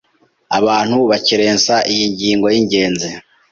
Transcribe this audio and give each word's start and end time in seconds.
abantu 0.57 0.97
bakerensa 1.11 1.75
iyi 1.91 2.05
ngingo 2.13 2.47
y’ingenzi. 2.53 3.09